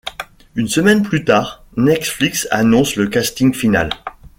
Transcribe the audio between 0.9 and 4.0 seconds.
plus tard, Netflix annonce le casting final.